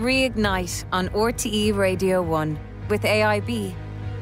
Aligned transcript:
Reignite 0.00 0.86
on 0.92 1.08
RTE 1.10 1.76
Radio 1.76 2.22
1 2.22 2.58
with 2.88 3.02
AIB. 3.02 3.74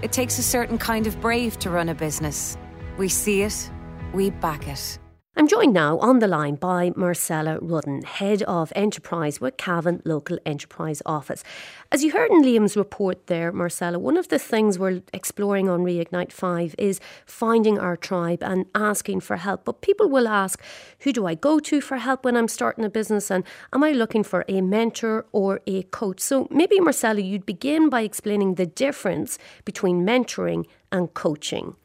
It 0.03 0.11
takes 0.11 0.37
a 0.41 0.43
certain 0.43 0.77
kind 0.77 1.07
of 1.07 1.21
brave 1.21 1.57
to 1.61 1.71
run 1.71 1.89
a 1.89 1.95
business. 1.95 2.57
We 2.97 3.08
see 3.08 3.43
it, 3.43 3.71
we 4.12 4.30
back 4.30 4.67
it. 4.67 4.99
I'm 5.38 5.46
joined 5.46 5.72
now 5.72 6.01
on 6.01 6.19
the 6.19 6.27
line 6.27 6.56
by 6.56 6.90
Marcella 6.96 7.61
Rudden, 7.61 8.03
Head 8.03 8.42
of 8.42 8.72
Enterprise 8.74 9.40
with 9.40 9.56
Cavan 9.56 10.03
Local 10.04 10.37
Enterprise 10.45 11.01
Office. 11.06 11.45
As 11.92 12.03
you 12.03 12.10
heard 12.10 12.33
in 12.33 12.42
Liam's 12.42 12.76
report 12.76 13.28
there, 13.28 13.53
Marcella, 13.53 14.01
one 14.01 14.17
of 14.17 14.31
the 14.31 14.40
things 14.40 14.81
we're 14.81 15.01
exploring 15.13 15.69
on 15.69 15.85
Reignite 15.85 16.32
5 16.32 16.74
is 16.77 16.98
finding 17.24 17.78
our 17.78 17.96
tribe 17.96 18.42
and 18.42 18.66
asking 18.74 19.20
for 19.20 19.37
help. 19.37 19.64
But 19.64 19.80
people 19.80 20.09
will 20.09 20.27
ask, 20.27 20.60
who 21.02 21.12
do 21.12 21.24
I 21.24 21.37
go 21.37 21.60
to 21.60 21.80
for 21.80 21.98
help 21.98 22.24
when 22.24 22.36
I'm 22.36 22.48
starting 22.48 22.84
a 22.84 22.91
business? 22.91 23.30
And 23.30 23.45
am 23.73 23.84
I 23.84 23.92
looking 23.92 24.24
for 24.24 24.45
a 24.48 24.60
mentor 24.60 25.24
or 25.30 25.60
a 25.68 25.84
coach? 25.84 26.18
So 26.18 26.48
maybe, 26.50 26.80
Marcella, 26.80 27.20
you'd 27.20 27.46
begin 27.46 27.88
by 27.88 28.00
explaining 28.00 28.56
the 28.56 28.66
difference 28.66 29.38
between 29.64 30.05
mentoring 30.05 30.66
and 30.91 31.14
coaching 31.14 31.77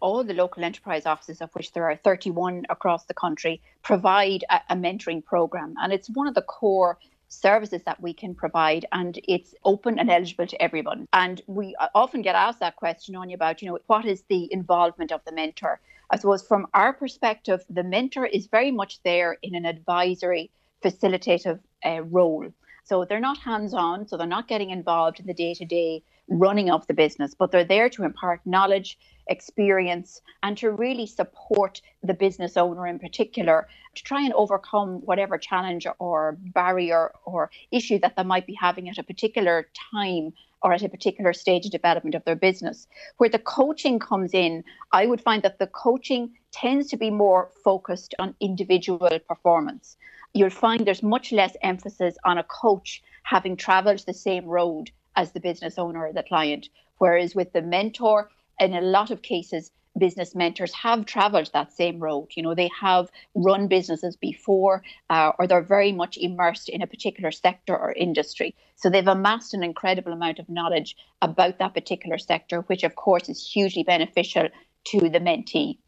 all 0.00 0.24
the 0.24 0.34
local 0.34 0.64
enterprise 0.64 1.06
offices, 1.06 1.40
of 1.40 1.50
which 1.54 1.72
there 1.72 1.84
are 1.84 1.96
31 1.96 2.66
across 2.68 3.04
the 3.04 3.14
country, 3.14 3.60
provide 3.82 4.44
a, 4.50 4.60
a, 4.70 4.76
mentoring 4.76 5.24
program. 5.24 5.74
And 5.80 5.92
it's 5.92 6.10
one 6.10 6.26
of 6.26 6.34
the 6.34 6.42
core 6.42 6.98
services 7.28 7.82
that 7.84 8.00
we 8.02 8.12
can 8.12 8.34
provide 8.34 8.84
and 8.92 9.18
it's 9.28 9.54
open 9.64 9.98
and 9.98 10.10
eligible 10.10 10.46
to 10.46 10.60
everyone. 10.60 11.06
And 11.12 11.40
we 11.46 11.76
often 11.94 12.22
get 12.22 12.34
asked 12.34 12.60
that 12.60 12.76
question 12.76 13.14
on 13.14 13.30
you 13.30 13.34
about, 13.34 13.62
you 13.62 13.68
know, 13.68 13.78
what 13.86 14.04
is 14.04 14.24
the 14.28 14.52
involvement 14.52 15.12
of 15.12 15.24
the 15.24 15.32
mentor? 15.32 15.80
I 16.10 16.16
suppose 16.16 16.42
from 16.42 16.66
our 16.74 16.92
perspective, 16.92 17.64
the 17.70 17.84
mentor 17.84 18.26
is 18.26 18.46
very 18.46 18.72
much 18.72 19.00
there 19.04 19.38
in 19.42 19.54
an 19.54 19.64
advisory, 19.64 20.50
facilitative 20.82 21.60
uh, 21.84 22.02
role. 22.02 22.52
So 22.84 23.04
they're 23.04 23.20
not 23.20 23.38
hands 23.38 23.72
on, 23.74 24.08
so 24.08 24.16
they're 24.16 24.26
not 24.26 24.48
getting 24.48 24.70
involved 24.70 25.20
in 25.20 25.26
the 25.26 25.34
day 25.34 25.54
to 25.54 25.64
day 25.64 26.02
running 26.30 26.70
of 26.70 26.86
the 26.86 26.94
business, 26.94 27.34
but 27.34 27.50
they're 27.50 27.64
there 27.64 27.90
to 27.90 28.04
impart 28.04 28.40
knowledge, 28.46 28.98
experience, 29.26 30.22
and 30.42 30.56
to 30.56 30.70
really 30.70 31.06
support 31.06 31.82
the 32.02 32.14
business 32.14 32.56
owner 32.56 32.86
in 32.86 32.98
particular 32.98 33.68
to 33.94 34.02
try 34.04 34.22
and 34.22 34.32
overcome 34.34 35.00
whatever 35.04 35.36
challenge 35.36 35.86
or 35.98 36.38
barrier 36.54 37.12
or 37.24 37.50
issue 37.72 37.98
that 37.98 38.16
they 38.16 38.22
might 38.22 38.46
be 38.46 38.54
having 38.54 38.88
at 38.88 38.98
a 38.98 39.02
particular 39.02 39.66
time 39.92 40.32
or 40.62 40.72
at 40.72 40.82
a 40.82 40.88
particular 40.88 41.32
stage 41.32 41.64
of 41.66 41.72
development 41.72 42.14
of 42.14 42.24
their 42.24 42.36
business. 42.36 42.86
Where 43.16 43.30
the 43.30 43.38
coaching 43.38 43.98
comes 43.98 44.32
in, 44.32 44.62
I 44.92 45.06
would 45.06 45.20
find 45.20 45.42
that 45.42 45.58
the 45.58 45.66
coaching 45.66 46.34
tends 46.52 46.88
to 46.88 46.96
be 46.96 47.10
more 47.10 47.50
focused 47.64 48.14
on 48.18 48.34
individual 48.40 49.10
performance. 49.26 49.96
You'll 50.32 50.50
find 50.50 50.86
there's 50.86 51.02
much 51.02 51.32
less 51.32 51.56
emphasis 51.62 52.16
on 52.24 52.38
a 52.38 52.44
coach 52.44 53.02
having 53.24 53.56
traveled 53.56 54.04
the 54.06 54.14
same 54.14 54.44
road 54.44 54.92
as 55.20 55.32
the 55.32 55.46
business 55.48 55.78
owner 55.78 56.06
or 56.06 56.12
the 56.12 56.30
client. 56.32 56.68
Whereas 56.98 57.34
with 57.34 57.52
the 57.52 57.62
mentor, 57.62 58.30
in 58.58 58.74
a 58.74 58.80
lot 58.80 59.10
of 59.10 59.22
cases, 59.22 59.70
business 59.98 60.34
mentors 60.34 60.72
have 60.72 61.04
traveled 61.04 61.50
that 61.52 61.72
same 61.72 61.98
road. 61.98 62.28
You 62.36 62.42
know, 62.42 62.54
they 62.54 62.70
have 62.80 63.10
run 63.34 63.68
businesses 63.68 64.16
before, 64.16 64.82
uh, 65.10 65.32
or 65.38 65.46
they're 65.46 65.76
very 65.78 65.92
much 65.92 66.16
immersed 66.16 66.68
in 66.68 66.82
a 66.82 66.86
particular 66.86 67.32
sector 67.32 67.76
or 67.76 67.92
industry. 67.92 68.54
So 68.76 68.88
they've 68.88 69.16
amassed 69.16 69.52
an 69.52 69.62
incredible 69.62 70.12
amount 70.12 70.38
of 70.38 70.48
knowledge 70.48 70.96
about 71.20 71.58
that 71.58 71.74
particular 71.74 72.18
sector, 72.18 72.60
which 72.62 72.84
of 72.84 72.94
course 72.96 73.28
is 73.28 73.46
hugely 73.54 73.82
beneficial 73.82 74.48
to 74.84 75.00
the 75.00 75.20
mentee. 75.20 75.78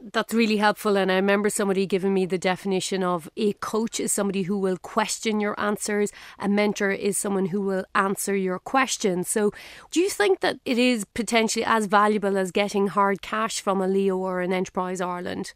That's 0.00 0.34
really 0.34 0.58
helpful. 0.58 0.96
And 0.96 1.10
I 1.10 1.16
remember 1.16 1.48
somebody 1.48 1.86
giving 1.86 2.12
me 2.12 2.26
the 2.26 2.38
definition 2.38 3.02
of 3.02 3.30
a 3.36 3.54
coach 3.54 3.98
is 3.98 4.12
somebody 4.12 4.42
who 4.42 4.58
will 4.58 4.76
question 4.76 5.40
your 5.40 5.58
answers, 5.58 6.12
a 6.38 6.48
mentor 6.48 6.90
is 6.90 7.16
someone 7.16 7.46
who 7.46 7.62
will 7.62 7.84
answer 7.94 8.36
your 8.36 8.58
questions. 8.58 9.28
So, 9.28 9.52
do 9.90 10.00
you 10.00 10.10
think 10.10 10.40
that 10.40 10.58
it 10.64 10.78
is 10.78 11.04
potentially 11.04 11.64
as 11.64 11.86
valuable 11.86 12.36
as 12.36 12.50
getting 12.50 12.88
hard 12.88 13.22
cash 13.22 13.60
from 13.60 13.80
a 13.80 13.88
Leo 13.88 14.16
or 14.18 14.42
an 14.42 14.52
Enterprise 14.52 15.00
Ireland? 15.00 15.54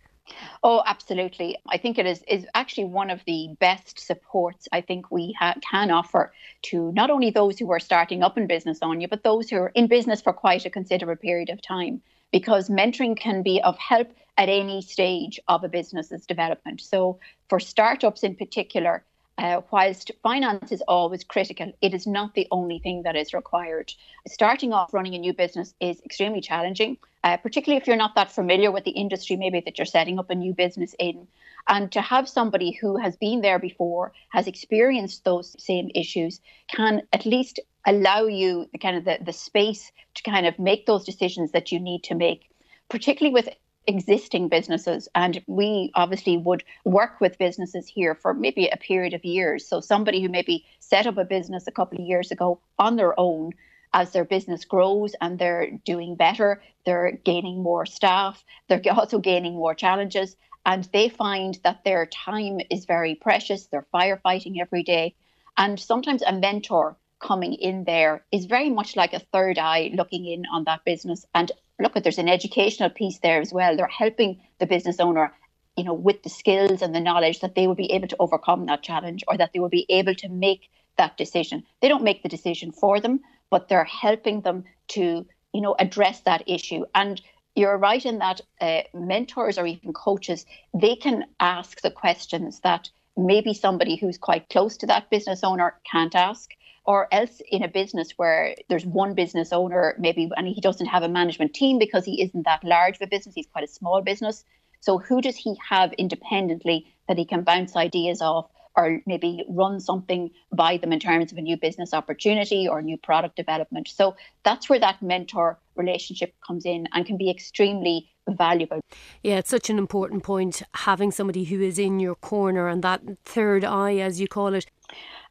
Oh, 0.62 0.82
absolutely. 0.86 1.58
I 1.68 1.76
think 1.76 1.98
it 1.98 2.06
is 2.06 2.22
is 2.28 2.46
actually 2.54 2.84
one 2.84 3.10
of 3.10 3.20
the 3.26 3.56
best 3.58 3.98
supports 3.98 4.68
I 4.72 4.80
think 4.80 5.10
we 5.10 5.34
ha- 5.38 5.56
can 5.68 5.90
offer 5.90 6.32
to 6.62 6.92
not 6.92 7.10
only 7.10 7.30
those 7.30 7.58
who 7.58 7.70
are 7.72 7.80
starting 7.80 8.22
up 8.22 8.38
in 8.38 8.46
business 8.46 8.78
you, 8.82 9.08
but 9.08 9.22
those 9.22 9.50
who 9.50 9.56
are 9.56 9.72
in 9.74 9.86
business 9.86 10.22
for 10.22 10.32
quite 10.32 10.64
a 10.64 10.70
considerable 10.70 11.20
period 11.20 11.50
of 11.50 11.60
time. 11.60 12.00
Because 12.32 12.68
mentoring 12.68 13.16
can 13.18 13.42
be 13.42 13.60
of 13.60 13.76
help 13.76 14.08
at 14.40 14.48
any 14.48 14.80
stage 14.80 15.38
of 15.48 15.64
a 15.64 15.68
business's 15.68 16.24
development. 16.24 16.80
So, 16.80 17.20
for 17.50 17.60
startups 17.60 18.22
in 18.22 18.34
particular, 18.36 19.04
uh, 19.36 19.60
whilst 19.70 20.12
finance 20.22 20.72
is 20.72 20.82
always 20.88 21.24
critical, 21.24 21.70
it 21.82 21.92
is 21.92 22.06
not 22.06 22.32
the 22.32 22.48
only 22.50 22.78
thing 22.78 23.02
that 23.02 23.16
is 23.16 23.34
required. 23.34 23.92
Starting 24.26 24.72
off 24.72 24.94
running 24.94 25.14
a 25.14 25.18
new 25.18 25.34
business 25.34 25.74
is 25.78 26.00
extremely 26.06 26.40
challenging, 26.40 26.96
uh, 27.22 27.36
particularly 27.36 27.78
if 27.78 27.86
you're 27.86 28.04
not 28.04 28.14
that 28.14 28.32
familiar 28.32 28.72
with 28.72 28.84
the 28.84 28.92
industry, 29.02 29.36
maybe 29.36 29.60
that 29.60 29.76
you're 29.76 29.84
setting 29.84 30.18
up 30.18 30.30
a 30.30 30.34
new 30.34 30.54
business 30.54 30.94
in. 30.98 31.28
And 31.68 31.92
to 31.92 32.00
have 32.00 32.26
somebody 32.26 32.70
who 32.70 32.96
has 32.96 33.16
been 33.16 33.42
there 33.42 33.58
before, 33.58 34.12
has 34.30 34.46
experienced 34.46 35.22
those 35.22 35.54
same 35.62 35.90
issues, 35.94 36.40
can 36.74 37.02
at 37.12 37.26
least 37.26 37.60
allow 37.86 38.24
you 38.24 38.70
the 38.72 38.78
kind 38.78 38.96
of 38.96 39.04
the, 39.04 39.18
the 39.22 39.34
space 39.34 39.92
to 40.14 40.22
kind 40.22 40.46
of 40.46 40.58
make 40.58 40.86
those 40.86 41.04
decisions 41.04 41.52
that 41.52 41.72
you 41.72 41.78
need 41.78 42.04
to 42.04 42.14
make 42.14 42.50
particularly 42.90 43.32
with 43.32 43.48
existing 43.90 44.48
businesses. 44.48 45.08
And 45.14 45.42
we 45.46 45.90
obviously 45.94 46.36
would 46.36 46.62
work 46.84 47.20
with 47.20 47.38
businesses 47.38 47.88
here 47.88 48.14
for 48.14 48.32
maybe 48.32 48.68
a 48.68 48.76
period 48.76 49.14
of 49.14 49.24
years. 49.24 49.66
So 49.66 49.80
somebody 49.80 50.22
who 50.22 50.28
maybe 50.28 50.64
set 50.78 51.06
up 51.06 51.18
a 51.18 51.24
business 51.24 51.66
a 51.66 51.72
couple 51.72 51.98
of 51.98 52.06
years 52.06 52.30
ago 52.30 52.60
on 52.78 52.96
their 52.96 53.18
own, 53.18 53.50
as 53.92 54.12
their 54.12 54.24
business 54.24 54.64
grows 54.64 55.16
and 55.20 55.38
they're 55.38 55.72
doing 55.84 56.14
better, 56.14 56.62
they're 56.86 57.18
gaining 57.24 57.62
more 57.62 57.84
staff, 57.84 58.44
they're 58.68 58.82
also 58.92 59.18
gaining 59.18 59.54
more 59.54 59.74
challenges. 59.74 60.36
And 60.64 60.84
they 60.92 61.08
find 61.08 61.58
that 61.64 61.82
their 61.84 62.06
time 62.06 62.60
is 62.70 62.84
very 62.84 63.14
precious. 63.16 63.66
They're 63.66 63.86
firefighting 63.92 64.60
every 64.60 64.84
day. 64.84 65.16
And 65.56 65.80
sometimes 65.80 66.22
a 66.22 66.32
mentor 66.32 66.96
coming 67.20 67.54
in 67.54 67.84
there 67.84 68.24
is 68.32 68.46
very 68.46 68.70
much 68.70 68.96
like 68.96 69.12
a 69.12 69.20
third 69.32 69.58
eye 69.58 69.90
looking 69.94 70.26
in 70.26 70.44
on 70.52 70.64
that 70.64 70.84
business 70.84 71.26
and 71.34 71.52
look 71.78 71.94
there's 71.94 72.18
an 72.18 72.28
educational 72.28 72.90
piece 72.90 73.18
there 73.18 73.40
as 73.40 73.52
well. 73.52 73.76
They're 73.76 73.86
helping 73.86 74.40
the 74.58 74.66
business 74.66 75.00
owner, 75.00 75.32
you 75.76 75.84
know, 75.84 75.94
with 75.94 76.22
the 76.22 76.28
skills 76.28 76.82
and 76.82 76.94
the 76.94 77.00
knowledge 77.00 77.40
that 77.40 77.54
they 77.54 77.66
will 77.66 77.74
be 77.74 77.92
able 77.92 78.08
to 78.08 78.16
overcome 78.18 78.66
that 78.66 78.82
challenge 78.82 79.24
or 79.28 79.36
that 79.36 79.52
they 79.52 79.60
will 79.60 79.68
be 79.68 79.86
able 79.88 80.14
to 80.16 80.28
make 80.28 80.70
that 80.96 81.16
decision. 81.16 81.64
They 81.80 81.88
don't 81.88 82.04
make 82.04 82.22
the 82.22 82.28
decision 82.28 82.72
for 82.72 83.00
them, 83.00 83.20
but 83.50 83.68
they're 83.68 83.84
helping 83.84 84.42
them 84.42 84.64
to, 84.88 85.26
you 85.52 85.60
know, 85.60 85.74
address 85.78 86.20
that 86.22 86.44
issue. 86.46 86.84
And 86.94 87.20
you're 87.54 87.78
right 87.78 88.04
in 88.04 88.18
that 88.18 88.40
uh, 88.60 88.82
mentors 88.94 89.58
or 89.58 89.66
even 89.66 89.92
coaches, 89.92 90.46
they 90.74 90.96
can 90.96 91.24
ask 91.38 91.80
the 91.80 91.90
questions 91.90 92.60
that 92.60 92.90
maybe 93.16 93.54
somebody 93.54 93.96
who's 93.96 94.18
quite 94.18 94.48
close 94.48 94.76
to 94.78 94.86
that 94.86 95.10
business 95.10 95.42
owner 95.42 95.74
can't 95.90 96.14
ask 96.14 96.50
or 96.84 97.08
else 97.12 97.40
in 97.50 97.62
a 97.62 97.68
business 97.68 98.12
where 98.16 98.54
there's 98.68 98.86
one 98.86 99.14
business 99.14 99.52
owner 99.52 99.94
maybe 99.98 100.30
and 100.36 100.48
he 100.48 100.60
doesn't 100.60 100.86
have 100.86 101.02
a 101.02 101.08
management 101.08 101.54
team 101.54 101.78
because 101.78 102.04
he 102.04 102.22
isn't 102.22 102.44
that 102.44 102.64
large 102.64 102.96
of 102.96 103.02
a 103.02 103.06
business 103.06 103.34
he's 103.34 103.46
quite 103.46 103.64
a 103.64 103.68
small 103.68 104.00
business. 104.02 104.44
So 104.80 104.98
who 104.98 105.20
does 105.20 105.36
he 105.36 105.56
have 105.68 105.92
independently 105.94 106.86
that 107.06 107.18
he 107.18 107.24
can 107.24 107.42
bounce 107.42 107.76
ideas 107.76 108.22
off 108.22 108.50
or 108.80 109.00
maybe 109.06 109.44
run 109.48 109.80
something 109.80 110.30
by 110.52 110.76
them 110.76 110.92
in 110.92 111.00
terms 111.00 111.32
of 111.32 111.38
a 111.38 111.42
new 111.42 111.56
business 111.56 111.92
opportunity 111.92 112.68
or 112.68 112.82
new 112.82 112.96
product 112.96 113.36
development 113.36 113.88
so 113.88 114.16
that's 114.42 114.68
where 114.68 114.80
that 114.80 115.00
mentor 115.02 115.58
relationship 115.76 116.34
comes 116.46 116.64
in 116.64 116.86
and 116.92 117.06
can 117.06 117.16
be 117.16 117.30
extremely 117.30 118.10
valuable. 118.28 118.80
Yeah, 119.22 119.38
it's 119.38 119.50
such 119.50 119.70
an 119.70 119.78
important 119.78 120.22
point 120.22 120.62
having 120.74 121.10
somebody 121.10 121.44
who 121.44 121.60
is 121.60 121.78
in 121.78 122.00
your 122.00 122.14
corner 122.14 122.68
and 122.68 122.82
that 122.82 123.02
third 123.24 123.64
eye, 123.64 123.96
as 123.96 124.20
you 124.20 124.28
call 124.28 124.54
it. 124.54 124.66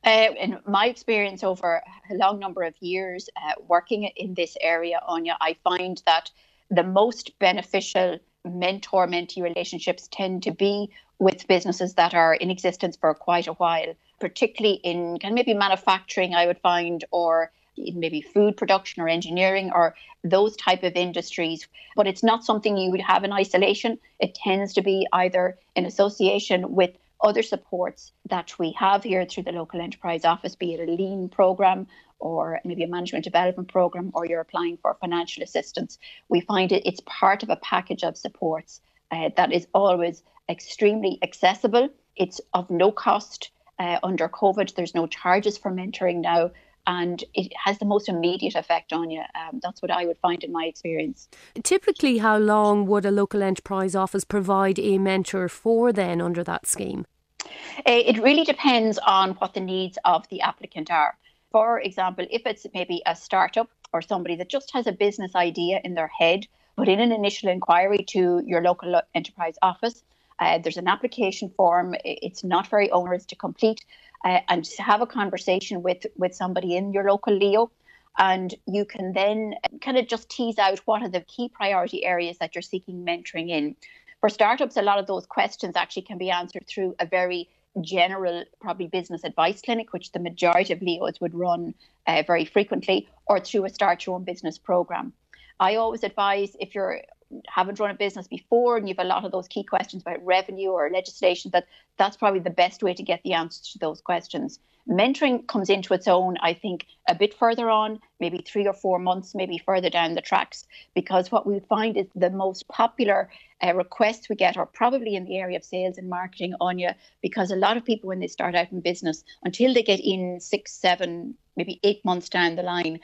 Uh, 0.05 0.27
in 0.39 0.59
my 0.65 0.87
experience 0.87 1.43
over 1.43 1.81
a 2.09 2.13
long 2.15 2.39
number 2.39 2.63
of 2.63 2.73
years 2.79 3.29
uh, 3.35 3.53
working 3.67 4.03
in 4.15 4.33
this 4.33 4.55
area, 4.61 4.99
Anya, 5.07 5.37
I 5.41 5.57
find 5.63 6.01
that 6.05 6.31
the 6.69 6.83
most 6.83 7.37
beneficial 7.39 8.19
mentor 8.45 9.07
mentee 9.07 9.43
relationships 9.43 10.07
tend 10.09 10.43
to 10.43 10.51
be 10.51 10.89
with 11.19 11.47
businesses 11.47 11.93
that 11.95 12.13
are 12.13 12.33
in 12.33 12.49
existence 12.49 12.97
for 12.97 13.13
quite 13.13 13.47
a 13.47 13.53
while, 13.53 13.93
particularly 14.19 14.77
in 14.83 15.19
kind 15.19 15.33
of 15.33 15.35
maybe 15.35 15.53
manufacturing, 15.53 16.33
I 16.33 16.47
would 16.47 16.59
find, 16.59 17.03
or 17.11 17.51
maybe 17.77 18.21
food 18.21 18.57
production 18.57 19.01
or 19.01 19.07
engineering 19.07 19.71
or 19.73 19.95
those 20.23 20.55
type 20.55 20.83
of 20.83 20.93
industries. 20.95 21.67
But 21.95 22.07
it's 22.07 22.23
not 22.23 22.43
something 22.43 22.77
you 22.77 22.91
would 22.91 23.01
have 23.01 23.23
in 23.23 23.31
isolation. 23.31 23.99
It 24.19 24.35
tends 24.35 24.73
to 24.73 24.81
be 24.81 25.07
either 25.13 25.57
in 25.75 25.85
association 25.85 26.73
with 26.73 26.91
other 27.21 27.43
supports 27.43 28.13
that 28.29 28.57
we 28.57 28.71
have 28.73 29.03
here 29.03 29.25
through 29.25 29.43
the 29.43 29.51
local 29.51 29.81
enterprise 29.81 30.23
office, 30.23 30.55
be 30.55 30.73
it 30.73 30.87
a 30.87 30.91
lean 30.91 31.29
program 31.29 31.87
or 32.19 32.59
maybe 32.65 32.83
a 32.83 32.87
management 32.87 33.23
development 33.23 33.69
program, 33.69 34.11
or 34.13 34.25
you're 34.25 34.41
applying 34.41 34.77
for 34.77 34.93
financial 34.99 35.41
assistance, 35.41 35.97
we 36.27 36.41
find 36.41 36.71
it 36.71 36.85
it's 36.85 37.01
part 37.05 37.43
of 37.43 37.49
a 37.49 37.55
package 37.57 38.03
of 38.03 38.17
supports 38.17 38.81
uh, 39.11 39.29
that 39.37 39.53
is 39.53 39.67
always 39.73 40.21
extremely 40.49 41.19
accessible. 41.21 41.89
It's 42.15 42.41
of 42.53 42.69
no 42.69 42.91
cost. 42.91 43.51
uh, 43.79 43.99
under 44.03 44.27
COVID. 44.27 44.75
There's 44.75 44.93
no 44.93 45.07
charges 45.07 45.57
for 45.57 45.71
mentoring 45.71 46.21
now 46.21 46.51
and 46.87 47.23
it 47.33 47.53
has 47.65 47.77
the 47.77 47.85
most 47.85 48.09
immediate 48.09 48.55
effect 48.55 48.93
on 48.93 49.11
you. 49.11 49.21
Um, 49.35 49.59
that's 49.61 49.81
what 49.81 49.91
I 49.91 50.05
would 50.05 50.17
find 50.17 50.43
in 50.43 50.51
my 50.51 50.65
experience. 50.65 51.27
Typically, 51.63 52.17
how 52.17 52.37
long 52.37 52.87
would 52.87 53.05
a 53.05 53.11
local 53.11 53.43
enterprise 53.43 53.95
office 53.95 54.23
provide 54.23 54.79
a 54.79 54.97
mentor 54.97 55.49
for 55.49 55.93
then 55.93 56.19
under 56.19 56.43
that 56.43 56.65
scheme? 56.65 57.05
Uh, 57.41 58.03
it 58.11 58.21
really 58.21 58.43
depends 58.43 58.97
on 58.99 59.31
what 59.33 59.53
the 59.53 59.59
needs 59.59 59.97
of 60.03 60.27
the 60.29 60.41
applicant 60.41 60.89
are. 60.89 61.15
For 61.51 61.79
example, 61.79 62.25
if 62.29 62.43
it's 62.45 62.65
maybe 62.73 63.01
a 63.05 63.15
startup 63.15 63.69
or 63.93 64.01
somebody 64.01 64.35
that 64.37 64.49
just 64.49 64.71
has 64.73 64.87
a 64.87 64.91
business 64.91 65.35
idea 65.35 65.81
in 65.83 65.93
their 65.93 66.11
head, 66.19 66.47
put 66.75 66.87
in 66.87 66.99
an 66.99 67.11
initial 67.11 67.49
inquiry 67.49 68.03
to 68.09 68.41
your 68.45 68.61
local 68.61 69.01
enterprise 69.13 69.57
office. 69.61 70.03
Uh, 70.39 70.57
there's 70.57 70.77
an 70.77 70.87
application 70.87 71.49
form. 71.49 71.95
It's 72.05 72.43
not 72.43 72.67
very 72.67 72.89
onerous 72.91 73.25
to 73.25 73.35
complete 73.35 73.83
uh, 74.23 74.39
and 74.47 74.63
to 74.63 74.81
have 74.83 75.01
a 75.01 75.05
conversation 75.05 75.83
with 75.83 76.05
with 76.17 76.33
somebody 76.33 76.75
in 76.75 76.93
your 76.93 77.09
local 77.09 77.33
Leo 77.35 77.71
and 78.19 78.53
you 78.67 78.85
can 78.85 79.13
then 79.13 79.55
kind 79.81 79.97
of 79.97 80.07
just 80.07 80.29
tease 80.29 80.59
out 80.59 80.79
what 80.79 81.01
are 81.01 81.09
the 81.09 81.21
key 81.21 81.49
priority 81.49 82.05
areas 82.05 82.37
that 82.39 82.53
you're 82.53 82.61
seeking 82.61 83.05
mentoring 83.05 83.49
in. 83.49 83.75
For 84.19 84.27
startups, 84.29 84.75
a 84.75 84.81
lot 84.81 84.99
of 84.99 85.07
those 85.07 85.25
questions 85.25 85.77
actually 85.77 86.01
can 86.01 86.17
be 86.17 86.29
answered 86.29 86.67
through 86.67 86.95
a 86.99 87.05
very 87.05 87.49
general, 87.79 88.43
probably 88.59 88.87
business 88.87 89.23
advice 89.23 89.61
clinic, 89.61 89.93
which 89.93 90.11
the 90.11 90.19
majority 90.19 90.73
of 90.73 90.81
Leos 90.81 91.21
would 91.21 91.33
run 91.33 91.73
uh, 92.07 92.23
very 92.27 92.43
frequently, 92.43 93.07
or 93.27 93.39
through 93.39 93.63
a 93.65 93.69
start 93.69 94.05
your 94.05 94.15
own 94.15 94.25
business 94.25 94.57
program. 94.57 95.13
I 95.61 95.75
always 95.75 96.03
advise 96.03 96.57
if 96.59 96.75
you're 96.75 97.01
haven't 97.47 97.79
run 97.79 97.91
a 97.91 97.95
business 97.95 98.27
before 98.27 98.77
and 98.77 98.87
you've 98.87 98.99
a 98.99 99.03
lot 99.03 99.25
of 99.25 99.31
those 99.31 99.47
key 99.47 99.63
questions 99.63 100.01
about 100.01 100.25
revenue 100.25 100.69
or 100.69 100.89
legislation 100.89 101.51
that 101.51 101.65
that's 101.97 102.17
probably 102.17 102.39
the 102.39 102.49
best 102.49 102.81
way 102.81 102.93
to 102.93 103.03
get 103.03 103.21
the 103.23 103.33
answers 103.33 103.71
to 103.71 103.79
those 103.79 104.01
questions. 104.01 104.59
Mentoring 104.87 105.45
comes 105.47 105.69
into 105.69 105.93
its 105.93 106.07
own 106.07 106.37
i 106.41 106.53
think 106.53 106.87
a 107.07 107.13
bit 107.13 107.33
further 107.35 107.69
on 107.69 107.99
maybe 108.19 108.39
three 108.39 108.65
or 108.65 108.73
four 108.73 108.97
months 108.97 109.35
maybe 109.35 109.57
further 109.59 109.89
down 109.89 110.15
the 110.15 110.21
tracks 110.21 110.65
because 110.95 111.31
what 111.31 111.45
we 111.45 111.59
find 111.59 111.95
is 111.95 112.07
the 112.15 112.31
most 112.31 112.67
popular 112.67 113.29
uh, 113.61 113.73
requests 113.75 114.29
we 114.29 114.35
get 114.35 114.57
are 114.57 114.65
probably 114.65 115.15
in 115.15 115.25
the 115.25 115.37
area 115.37 115.57
of 115.57 115.63
sales 115.63 115.99
and 115.99 116.09
marketing 116.09 116.55
anya 116.59 116.95
because 117.21 117.51
a 117.51 117.55
lot 117.55 117.77
of 117.77 117.85
people 117.85 118.07
when 118.07 118.19
they 118.19 118.27
start 118.27 118.55
out 118.55 118.71
in 118.71 118.79
business 118.79 119.23
until 119.43 119.73
they 119.73 119.83
get 119.83 119.99
in 119.99 120.39
six 120.39 120.71
seven 120.71 121.35
maybe 121.55 121.79
eight 121.83 122.03
months 122.03 122.29
down 122.29 122.55
the 122.55 122.63
line 122.63 122.99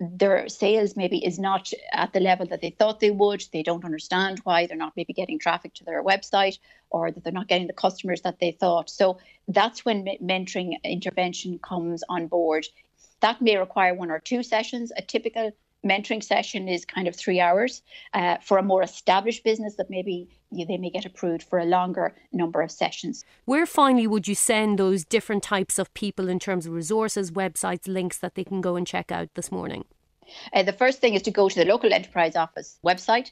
their 0.00 0.48
sales 0.48 0.96
maybe 0.96 1.22
is 1.24 1.38
not 1.38 1.70
at 1.92 2.12
the 2.14 2.20
level 2.20 2.46
that 2.46 2.62
they 2.62 2.70
thought 2.70 3.00
they 3.00 3.10
would. 3.10 3.44
They 3.52 3.62
don't 3.62 3.84
understand 3.84 4.40
why 4.44 4.66
they're 4.66 4.76
not 4.76 4.96
maybe 4.96 5.12
getting 5.12 5.38
traffic 5.38 5.74
to 5.74 5.84
their 5.84 6.02
website 6.02 6.58
or 6.88 7.10
that 7.10 7.22
they're 7.22 7.32
not 7.32 7.48
getting 7.48 7.66
the 7.66 7.74
customers 7.74 8.22
that 8.22 8.40
they 8.40 8.52
thought. 8.52 8.88
So 8.88 9.18
that's 9.48 9.84
when 9.84 10.06
mentoring 10.22 10.82
intervention 10.84 11.58
comes 11.58 12.02
on 12.08 12.28
board. 12.28 12.66
That 13.20 13.42
may 13.42 13.58
require 13.58 13.94
one 13.94 14.10
or 14.10 14.18
two 14.18 14.42
sessions. 14.42 14.90
A 14.96 15.02
typical 15.02 15.52
mentoring 15.84 16.22
session 16.22 16.68
is 16.68 16.84
kind 16.84 17.08
of 17.08 17.16
three 17.16 17.40
hours. 17.40 17.82
Uh, 18.14 18.36
for 18.42 18.58
a 18.58 18.62
more 18.62 18.82
established 18.82 19.44
business, 19.44 19.76
that 19.76 19.90
maybe 19.90 20.28
you, 20.50 20.66
they 20.66 20.76
may 20.76 20.90
get 20.90 21.04
approved 21.04 21.42
for 21.42 21.58
a 21.58 21.64
longer 21.64 22.14
number 22.32 22.60
of 22.62 22.70
sessions. 22.70 23.24
Where 23.44 23.66
finally 23.66 24.06
would 24.06 24.28
you 24.28 24.34
send 24.34 24.78
those 24.78 25.04
different 25.04 25.42
types 25.42 25.78
of 25.78 25.92
people 25.94 26.28
in 26.28 26.38
terms 26.38 26.66
of 26.66 26.72
resources, 26.72 27.30
websites, 27.30 27.86
links 27.86 28.18
that 28.18 28.34
they 28.34 28.44
can 28.44 28.60
go 28.60 28.76
and 28.76 28.86
check 28.86 29.10
out 29.10 29.28
this 29.34 29.50
morning? 29.50 29.84
Uh, 30.52 30.62
the 30.62 30.72
first 30.72 31.00
thing 31.00 31.14
is 31.14 31.22
to 31.22 31.30
go 31.30 31.48
to 31.48 31.58
the 31.58 31.64
local 31.64 31.92
enterprise 31.92 32.36
office 32.36 32.78
website 32.84 33.30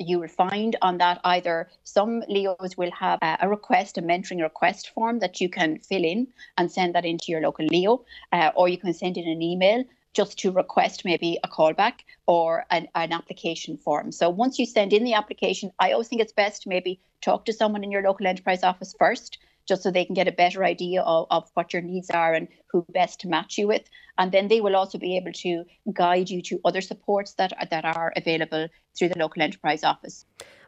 you 0.00 0.18
will 0.18 0.28
find 0.28 0.76
on 0.80 0.98
that 0.98 1.20
either 1.24 1.68
some 1.84 2.22
Leos 2.28 2.76
will 2.76 2.90
have 2.90 3.18
a, 3.22 3.48
request, 3.48 3.98
a 3.98 4.02
mentoring 4.02 4.42
request 4.42 4.90
form 4.94 5.18
that 5.18 5.40
you 5.40 5.48
can 5.48 5.78
fill 5.78 6.04
in 6.04 6.26
and 6.56 6.72
send 6.72 6.94
that 6.94 7.04
into 7.04 7.26
your 7.28 7.42
local 7.42 7.66
Leo, 7.66 8.04
uh, 8.32 8.50
or 8.54 8.68
you 8.68 8.78
can 8.78 8.94
send 8.94 9.18
in 9.18 9.28
an 9.28 9.42
email 9.42 9.84
just 10.12 10.38
to 10.40 10.50
request 10.50 11.04
maybe 11.04 11.38
a 11.44 11.48
callback 11.48 12.00
or 12.26 12.64
an, 12.70 12.88
an 12.94 13.12
application 13.12 13.76
form. 13.76 14.12
So 14.12 14.28
once 14.28 14.58
you 14.58 14.66
send 14.66 14.92
in 14.92 15.04
the 15.04 15.14
application, 15.14 15.70
I 15.78 15.92
always 15.92 16.08
think 16.08 16.20
it's 16.20 16.32
best 16.32 16.62
to 16.62 16.68
maybe 16.68 17.00
talk 17.20 17.44
to 17.44 17.52
someone 17.52 17.84
in 17.84 17.90
your 17.90 18.02
local 18.02 18.26
enterprise 18.26 18.62
office 18.62 18.94
first 18.98 19.38
just 19.68 19.82
so 19.82 19.90
they 19.90 20.04
can 20.04 20.14
get 20.14 20.26
a 20.26 20.32
better 20.32 20.64
idea 20.64 21.00
of, 21.02 21.26
of 21.30 21.48
what 21.54 21.72
your 21.72 21.82
needs 21.82 22.10
are 22.10 22.34
and 22.34 22.48
who 22.72 22.84
best 22.88 23.20
to 23.20 23.28
match 23.28 23.56
you 23.56 23.68
with. 23.68 23.82
And 24.18 24.32
then 24.32 24.48
they 24.48 24.60
will 24.60 24.74
also 24.74 24.98
be 24.98 25.16
able 25.16 25.32
to 25.32 25.64
guide 25.92 26.28
you 26.28 26.42
to 26.42 26.60
other 26.64 26.80
supports 26.80 27.34
that, 27.34 27.52
that 27.70 27.84
are 27.84 28.12
available 28.16 28.66
through 28.98 29.10
the 29.10 29.18
local 29.18 29.42
enterprise 29.42 29.84
office. 29.84 30.24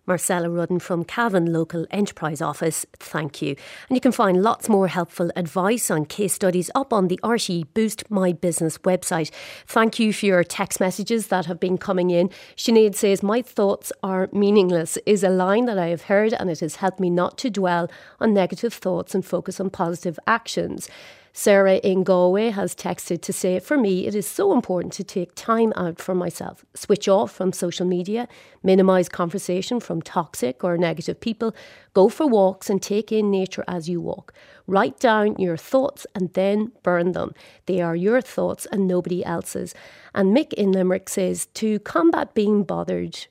Marcella 0.07 0.51
Rudden 0.51 0.81
from 0.81 1.05
Cavan 1.05 1.53
Local 1.53 1.87
Enterprise 1.91 2.43
Office, 2.43 2.85
thank 2.95 3.41
you. 3.41 3.51
And 3.89 3.97
you 3.97 4.01
can 4.01 4.11
find 4.11 4.43
lots 4.43 4.69
more 4.69 4.89
helpful 4.89 5.31
advice 5.37 5.93
on 5.93 6.07
case 6.07 6.33
studies 6.33 6.71
up 6.75 6.93
on 6.93 7.07
the 7.07 7.21
RTE 7.23 7.67
Boost 7.73 8.11
My 8.11 8.33
Business 8.33 8.79
website. 8.79 9.31
Thank 9.67 10.01
you 10.01 10.13
for 10.13 10.27
your 10.27 10.43
text 10.43 10.81
messages 10.81 11.29
that 11.29 11.47
have 11.47 11.61
been 11.61 11.79
coming 11.79 12.11
in. 12.11 12.31
Sinead 12.57 12.97
says, 12.97 13.23
My 13.23 13.43
thoughts 13.43 13.93
are 14.03 14.29
meaningless 14.33 14.99
is 15.07 15.23
a 15.23 15.31
line 15.31 15.67
that 15.67 15.79
I 15.79 15.87
have 15.89 16.03
heard 16.03 16.33
and 16.33 16.51
it 16.51 16.61
has 16.61 16.77
helped 16.77 16.99
me 16.99 17.09
not 17.09 17.39
to 17.39 17.51
dwell 17.51 17.89
on 18.19 18.35
negative 18.35 18.75
thoughts 18.75 19.15
and 19.15 19.25
focus 19.25 19.61
on 19.61 19.71
positive 19.71 20.19
actions. 20.27 20.89
Sarah 21.35 21.77
in 21.77 22.05
Galway 22.05 22.51
has 22.51 22.75
texted 22.75 23.23
to 23.23 23.33
say, 23.33 23.59
For 23.59 23.79
me, 23.79 24.07
it 24.07 24.15
is 24.15 24.27
so 24.27 24.53
important 24.53 24.93
to 24.95 25.05
take 25.05 25.35
time 25.35 25.73
out 25.77 25.99
for 25.99 26.15
myself, 26.15 26.65
switch 26.75 27.09
off 27.09 27.33
from 27.33 27.55
social 27.55 27.87
media, 27.87 28.29
minimise 28.63 29.09
conversation 29.09 29.81
from 29.81 30.03
toxic 30.03 30.63
or 30.63 30.77
negative 30.77 31.21
people, 31.21 31.55
go 31.95 32.11
for 32.11 32.27
walks 32.27 32.69
and 32.69 32.83
take 32.83 33.11
in 33.11 33.31
nature 33.31 33.65
as 33.67 33.89
you 33.89 33.99
walk. 33.99 34.35
Write 34.67 35.01
down 35.01 35.37
your 35.39 35.57
thoughts 35.57 36.07
and 36.15 36.33
then 36.35 36.71
burn 36.83 37.13
them. 37.13 37.33
They 37.65 37.81
are 37.81 37.97
your 37.97 38.21
thoughts 38.21 38.67
and 38.71 38.87
nobody 38.87 39.25
else's. 39.25 39.75
And 40.15 40.37
Mick 40.37 40.53
in 40.53 40.73
Limerick 40.73 41.09
says, 41.09 41.47
To 41.55 41.79
combat 41.79 42.35
being 42.35 42.63
bothered, 42.63 43.27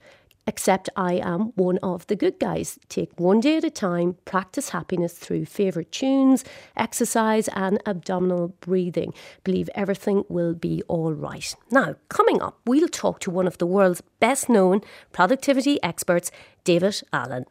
Except 0.47 0.89
I 0.95 1.13
am 1.13 1.53
one 1.55 1.77
of 1.83 2.07
the 2.07 2.15
good 2.15 2.39
guys. 2.39 2.79
Take 2.89 3.19
one 3.19 3.39
day 3.39 3.57
at 3.57 3.63
a 3.63 3.69
time, 3.69 4.17
practice 4.25 4.69
happiness 4.69 5.13
through 5.13 5.45
favourite 5.45 5.91
tunes, 5.91 6.43
exercise, 6.75 7.47
and 7.49 7.79
abdominal 7.85 8.55
breathing. 8.59 9.13
Believe 9.43 9.69
everything 9.75 10.23
will 10.29 10.55
be 10.55 10.81
all 10.87 11.13
right. 11.13 11.55
Now, 11.69 11.95
coming 12.09 12.41
up, 12.41 12.59
we'll 12.65 12.87
talk 12.87 13.19
to 13.21 13.31
one 13.31 13.47
of 13.47 13.59
the 13.59 13.67
world's 13.67 14.01
best 14.19 14.49
known 14.49 14.81
productivity 15.11 15.81
experts, 15.83 16.31
David 16.63 17.01
Allen. 17.13 17.45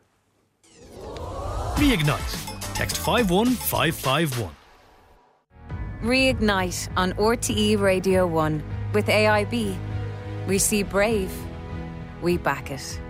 Reignite. 1.77 2.75
Text 2.75 2.99
51551. 2.99 4.51
Reignite 6.03 6.89
on 6.97 7.13
RTE 7.13 7.79
Radio 7.79 8.27
1 8.27 8.63
with 8.93 9.07
AIB. 9.07 9.77
We 10.49 10.59
see 10.59 10.83
brave 10.83 11.31
we 12.23 12.37
back 12.37 12.71
it. 12.71 13.01